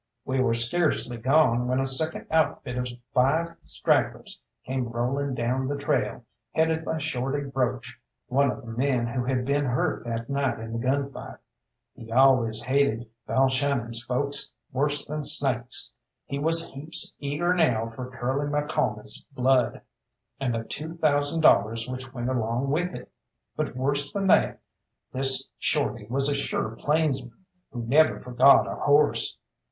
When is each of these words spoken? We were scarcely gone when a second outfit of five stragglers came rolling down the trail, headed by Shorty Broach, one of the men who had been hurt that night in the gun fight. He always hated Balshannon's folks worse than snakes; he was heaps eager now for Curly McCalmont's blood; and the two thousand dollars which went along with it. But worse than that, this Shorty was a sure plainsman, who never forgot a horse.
We 0.25 0.39
were 0.39 0.55
scarcely 0.55 1.17
gone 1.17 1.67
when 1.67 1.79
a 1.79 1.85
second 1.85 2.25
outfit 2.31 2.75
of 2.75 2.87
five 3.13 3.55
stragglers 3.61 4.39
came 4.63 4.89
rolling 4.89 5.35
down 5.35 5.67
the 5.67 5.77
trail, 5.77 6.25
headed 6.55 6.83
by 6.83 6.97
Shorty 6.97 7.43
Broach, 7.47 7.99
one 8.25 8.49
of 8.49 8.65
the 8.65 8.71
men 8.71 9.05
who 9.05 9.25
had 9.25 9.45
been 9.45 9.65
hurt 9.65 10.03
that 10.05 10.27
night 10.27 10.57
in 10.57 10.73
the 10.73 10.79
gun 10.79 11.11
fight. 11.11 11.37
He 11.93 12.11
always 12.11 12.63
hated 12.63 13.11
Balshannon's 13.27 14.01
folks 14.01 14.51
worse 14.71 15.05
than 15.05 15.23
snakes; 15.23 15.93
he 16.25 16.39
was 16.39 16.69
heaps 16.71 17.15
eager 17.19 17.53
now 17.53 17.85
for 17.89 18.09
Curly 18.09 18.49
McCalmont's 18.49 19.23
blood; 19.33 19.81
and 20.39 20.51
the 20.55 20.63
two 20.63 20.95
thousand 20.95 21.41
dollars 21.41 21.87
which 21.87 22.11
went 22.11 22.27
along 22.31 22.71
with 22.71 22.95
it. 22.95 23.11
But 23.55 23.75
worse 23.75 24.11
than 24.11 24.25
that, 24.29 24.61
this 25.13 25.47
Shorty 25.59 26.07
was 26.09 26.27
a 26.27 26.33
sure 26.33 26.71
plainsman, 26.75 27.37
who 27.71 27.83
never 27.83 28.19
forgot 28.19 28.65
a 28.65 28.73
horse. 28.73 29.37